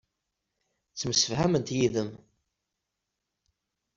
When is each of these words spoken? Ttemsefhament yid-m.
Ttemsefhament 0.91 1.69
yid-m. 1.77 2.11